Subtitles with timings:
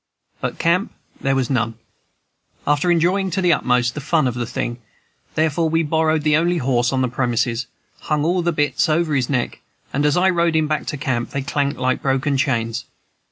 [0.41, 1.75] But camp there was none.
[2.65, 4.79] After enjoying to the utmost the fun of the thing,
[5.35, 7.67] therefore, we borrowed the only horse on the premises,
[7.99, 9.61] hung all the bits over his neck,
[9.93, 12.85] and as I rode him back to camp, they clanked like broken chains.